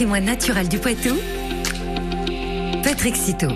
patrimoine 0.00 0.24
naturel 0.24 0.66
du 0.66 0.78
Poitou, 0.78 1.14
Patrick 2.82 3.14
Citeau. 3.16 3.50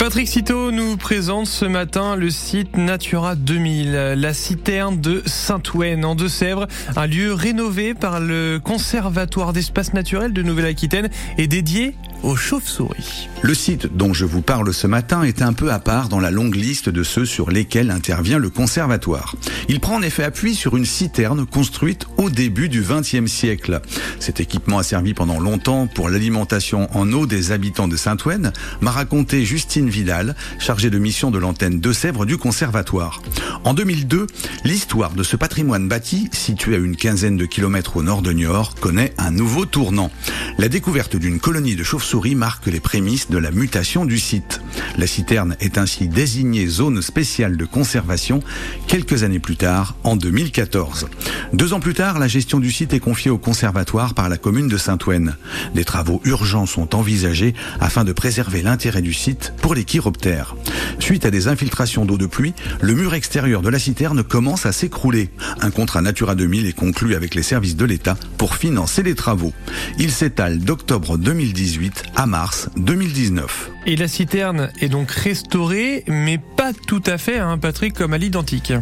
Patrick 0.00 0.26
Citeau 0.26 0.72
nous 0.72 0.96
présente 0.96 1.46
ce 1.46 1.64
matin 1.64 2.16
le 2.16 2.28
site 2.30 2.76
Natura 2.76 3.36
2000, 3.36 3.92
la 4.16 4.34
citerne 4.34 5.00
de 5.00 5.22
Saint-Ouen 5.26 6.02
en 6.02 6.16
Deux-Sèvres, 6.16 6.66
un 6.96 7.06
lieu 7.06 7.32
rénové 7.34 7.94
par 7.94 8.18
le 8.18 8.58
Conservatoire 8.58 9.52
d'espace 9.52 9.94
naturel 9.94 10.32
de 10.32 10.42
Nouvelle-Aquitaine 10.42 11.08
et 11.38 11.46
dédié 11.46 11.94
aux 12.22 12.36
chauves-souris. 12.36 13.28
Le 13.42 13.54
site 13.54 13.94
dont 13.94 14.12
je 14.12 14.24
vous 14.24 14.42
parle 14.42 14.72
ce 14.72 14.86
matin 14.86 15.22
est 15.22 15.42
un 15.42 15.52
peu 15.52 15.72
à 15.72 15.78
part 15.78 16.08
dans 16.08 16.20
la 16.20 16.30
longue 16.30 16.54
liste 16.54 16.88
de 16.88 17.02
ceux 17.02 17.24
sur 17.24 17.50
lesquels 17.50 17.90
intervient 17.90 18.38
le 18.38 18.50
conservatoire. 18.50 19.36
Il 19.68 19.80
prend 19.80 19.96
en 19.96 20.02
effet 20.02 20.24
appui 20.24 20.54
sur 20.54 20.76
une 20.76 20.84
citerne 20.84 21.46
construite 21.46 22.06
au 22.16 22.30
début 22.30 22.68
du 22.68 22.82
XXe 22.82 23.30
siècle. 23.30 23.80
Cet 24.18 24.40
équipement 24.40 24.78
a 24.78 24.82
servi 24.82 25.14
pendant 25.14 25.38
longtemps 25.38 25.86
pour 25.86 26.08
l'alimentation 26.08 26.88
en 26.96 27.12
eau 27.12 27.26
des 27.26 27.52
habitants 27.52 27.88
de 27.88 27.96
Saint-Ouen, 27.96 28.52
m'a 28.80 28.90
raconté 28.90 29.44
Justine 29.44 29.88
Vidal, 29.88 30.34
chargée 30.58 30.90
de 30.90 30.98
mission 30.98 31.30
de 31.30 31.38
l'antenne 31.38 31.80
de 31.80 31.92
Sèvres 31.92 32.26
du 32.26 32.36
conservatoire. 32.38 33.22
En 33.64 33.74
2002, 33.74 34.26
l'histoire 34.64 35.12
de 35.12 35.22
ce 35.22 35.36
patrimoine 35.36 35.88
bâti, 35.88 36.28
situé 36.32 36.76
à 36.76 36.78
une 36.78 36.96
quinzaine 36.96 37.36
de 37.36 37.46
kilomètres 37.46 37.96
au 37.96 38.02
nord 38.02 38.22
de 38.22 38.32
Niort, 38.32 38.74
connaît 38.74 39.12
un 39.18 39.30
nouveau 39.30 39.66
tournant. 39.66 40.10
La 40.58 40.68
découverte 40.68 41.16
d'une 41.16 41.38
colonie 41.38 41.76
de 41.76 41.84
chauves-souris 41.84 42.34
marque 42.34 42.66
les 42.66 42.80
prémices 42.80 43.28
de 43.30 43.36
la 43.36 43.50
mutation 43.50 44.06
du 44.06 44.18
site. 44.18 44.62
La 44.96 45.06
citerne 45.06 45.54
est 45.60 45.76
ainsi 45.76 46.08
désignée 46.08 46.66
zone 46.66 47.02
spéciale 47.02 47.58
de 47.58 47.66
conservation 47.66 48.40
quelques 48.86 49.22
années 49.22 49.38
plus 49.38 49.56
tard, 49.56 49.96
en 50.02 50.16
2014. 50.16 51.08
Deux 51.52 51.74
ans 51.74 51.80
plus 51.80 51.92
tard, 51.92 52.18
la 52.18 52.26
gestion 52.26 52.58
du 52.58 52.72
site 52.72 52.94
est 52.94 53.00
confiée 53.00 53.30
au 53.30 53.36
conservatoire 53.36 54.14
par 54.14 54.30
la 54.30 54.38
commune 54.38 54.68
de 54.68 54.78
Saint-Ouen. 54.78 55.34
Des 55.74 55.84
travaux 55.84 56.22
urgents 56.24 56.66
sont 56.66 56.94
envisagés 56.94 57.54
afin 57.78 58.04
de 58.04 58.12
préserver 58.12 58.62
l'intérêt 58.62 59.02
du 59.02 59.12
site 59.12 59.52
pour 59.60 59.74
les 59.74 59.84
chiroptères. 59.84 60.56
Suite 60.98 61.26
à 61.26 61.30
des 61.30 61.48
infiltrations 61.48 62.06
d'eau 62.06 62.16
de 62.16 62.26
pluie, 62.26 62.54
le 62.80 62.94
mur 62.94 63.12
extérieur 63.12 63.60
de 63.60 63.68
la 63.68 63.78
citerne 63.78 64.22
commence 64.22 64.64
à 64.64 64.72
s'écrouler. 64.72 65.28
Un 65.60 65.70
contrat 65.70 66.00
Natura 66.00 66.34
2000 66.34 66.66
est 66.66 66.72
conclu 66.72 67.14
avec 67.14 67.34
les 67.34 67.42
services 67.42 67.76
de 67.76 67.84
l'État 67.84 68.16
pour 68.38 68.54
financer 68.56 69.02
les 69.02 69.14
travaux. 69.14 69.52
D'octobre 70.50 71.18
2018 71.18 72.04
à 72.16 72.26
mars 72.26 72.68
2019. 72.76 73.75
Et 73.88 73.94
la 73.94 74.08
citerne 74.08 74.70
est 74.80 74.88
donc 74.88 75.12
restaurée, 75.12 76.02
mais 76.08 76.38
pas 76.38 76.72
tout 76.72 77.02
à 77.06 77.18
fait, 77.18 77.38
hein, 77.38 77.56
Patrick, 77.56 77.94
comme 77.94 78.14
à 78.14 78.18
l'identique. 78.18 78.72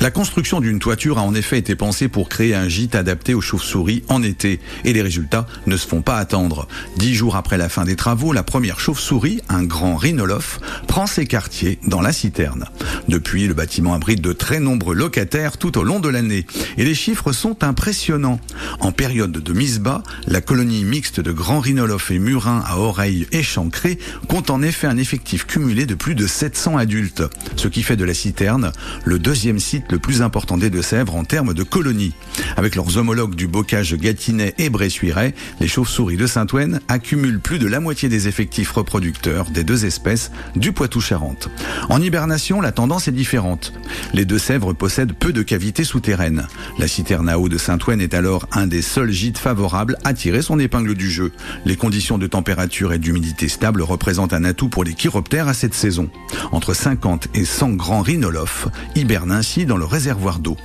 La 0.00 0.10
construction 0.10 0.62
d'une 0.62 0.78
toiture 0.78 1.18
a 1.18 1.22
en 1.22 1.34
effet 1.34 1.58
été 1.58 1.76
pensée 1.76 2.08
pour 2.08 2.30
créer 2.30 2.54
un 2.54 2.66
gîte 2.66 2.94
adapté 2.94 3.34
aux 3.34 3.42
chauves-souris 3.42 4.04
en 4.08 4.22
été. 4.22 4.60
Et 4.84 4.94
les 4.94 5.02
résultats 5.02 5.46
ne 5.66 5.76
se 5.76 5.86
font 5.86 6.00
pas 6.00 6.16
attendre. 6.16 6.66
Dix 6.96 7.14
jours 7.14 7.36
après 7.36 7.58
la 7.58 7.68
fin 7.68 7.84
des 7.84 7.94
travaux, 7.94 8.32
la 8.32 8.42
première 8.42 8.80
chauve-souris, 8.80 9.42
un 9.50 9.64
grand 9.64 9.96
rhinolophe, 9.96 10.60
prend 10.88 11.06
ses 11.06 11.26
quartiers 11.26 11.78
dans 11.86 12.00
la 12.00 12.12
citerne. 12.12 12.64
Depuis, 13.06 13.46
le 13.46 13.54
bâtiment 13.54 13.92
abrite 13.92 14.22
de 14.22 14.32
très 14.32 14.60
nombreux 14.60 14.94
locataires 14.94 15.58
tout 15.58 15.76
au 15.76 15.82
long 15.82 16.00
de 16.00 16.08
l'année. 16.08 16.46
Et 16.78 16.84
les 16.84 16.94
chiffres 16.94 17.32
sont 17.32 17.62
impressionnants. 17.62 18.40
En 18.80 18.92
période 18.92 19.32
de 19.32 19.52
mise 19.52 19.78
bas, 19.78 20.02
la 20.26 20.40
colonie 20.40 20.84
mixte 20.84 21.20
de 21.20 21.32
grands 21.32 21.60
rhinolophes 21.60 22.10
et 22.10 22.18
murins 22.18 22.64
à 22.66 22.78
oreilles 22.78 23.26
échancrées 23.30 23.98
compte 24.26 24.50
en 24.54 24.62
effet 24.62 24.86
un 24.86 24.98
effectif 24.98 25.46
cumulé 25.46 25.84
de 25.84 25.96
plus 25.96 26.14
de 26.14 26.28
700 26.28 26.76
adultes, 26.76 27.24
ce 27.56 27.66
qui 27.66 27.82
fait 27.82 27.96
de 27.96 28.04
la 28.04 28.14
citerne 28.14 28.70
le 29.04 29.18
deuxième 29.18 29.58
site 29.58 29.90
le 29.90 29.98
plus 29.98 30.22
important 30.22 30.56
des 30.56 30.70
Deux-Sèvres 30.70 31.16
en 31.16 31.24
termes 31.24 31.54
de 31.54 31.64
colonies. 31.64 32.14
Avec 32.56 32.76
leurs 32.76 32.96
homologues 32.96 33.34
du 33.34 33.46
bocage 33.46 33.94
gâtinais 33.96 34.54
et 34.58 34.70
bressuirais, 34.70 35.34
les 35.60 35.68
chauves-souris 35.68 36.16
de 36.16 36.26
Saint-Ouen 36.26 36.80
accumulent 36.88 37.40
plus 37.40 37.58
de 37.58 37.66
la 37.66 37.80
moitié 37.80 38.08
des 38.08 38.28
effectifs 38.28 38.70
reproducteurs 38.70 39.50
des 39.50 39.64
deux 39.64 39.84
espèces 39.84 40.30
du 40.54 40.72
Poitou-Charentes. 40.72 41.48
En 41.88 42.00
hibernation, 42.00 42.60
la 42.60 42.72
tendance 42.72 43.08
est 43.08 43.12
différente. 43.12 43.72
Les 44.12 44.24
Deux-Sèvres 44.24 44.72
possèdent 44.72 45.14
peu 45.14 45.32
de 45.32 45.42
cavités 45.42 45.84
souterraines. 45.84 46.46
La 46.78 46.88
citerne 46.88 47.28
à 47.28 47.38
eau 47.38 47.48
de 47.48 47.58
Saint-Ouen 47.58 47.98
est 47.98 48.14
alors 48.14 48.46
un 48.52 48.66
des 48.66 48.82
seuls 48.82 49.10
gîtes 49.10 49.38
favorables 49.38 49.96
à 50.04 50.14
tirer 50.14 50.42
son 50.42 50.58
épingle 50.58 50.94
du 50.94 51.10
jeu. 51.10 51.32
Les 51.64 51.76
conditions 51.76 52.18
de 52.18 52.26
température 52.26 52.92
et 52.92 52.98
d'humidité 52.98 53.48
stable 53.48 53.82
représentent 53.82 54.32
un 54.32 54.44
atout 54.44 54.68
pour 54.68 54.84
les 54.84 54.94
chiroptères 54.94 55.48
à 55.48 55.54
cette 55.54 55.74
saison. 55.74 56.08
Entre 56.52 56.74
50 56.74 57.28
et 57.34 57.44
100 57.44 57.70
grands 57.70 58.02
rhinolophes 58.02 58.68
hibernent 58.94 59.32
ainsi 59.32 59.66
dans 59.66 59.76
le 59.76 59.84
réservoir 59.84 60.38
d'eau. 60.38 60.56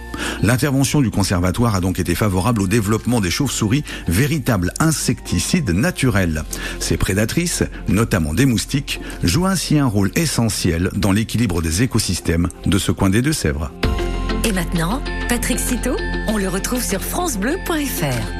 L'intervention 0.41 1.01
du 1.01 1.09
conservatoire 1.09 1.75
donc 1.79 1.99
été 1.99 2.15
favorable 2.15 2.61
au 2.61 2.67
développement 2.67 3.21
des 3.21 3.31
chauves-souris, 3.31 3.83
véritables 4.07 4.73
insecticides 4.79 5.71
naturels. 5.71 6.43
Ces 6.79 6.97
prédatrices, 6.97 7.63
notamment 7.87 8.33
des 8.33 8.45
moustiques, 8.45 9.01
jouent 9.23 9.47
ainsi 9.47 9.77
un 9.77 9.87
rôle 9.87 10.11
essentiel 10.15 10.89
dans 10.95 11.11
l'équilibre 11.11 11.61
des 11.61 11.83
écosystèmes 11.83 12.49
de 12.65 12.77
ce 12.77 12.91
coin 12.91 13.09
des 13.09 13.21
Deux-Sèvres. 13.21 13.71
Et 14.45 14.51
maintenant, 14.51 15.01
Patrick 15.27 15.59
Citeau, 15.59 15.95
on 16.27 16.37
le 16.37 16.47
retrouve 16.47 16.83
sur 16.83 17.01
FranceBleu.fr. 17.01 18.39